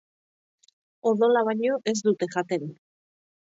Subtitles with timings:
[1.11, 2.67] Odola baino ez dute jaten.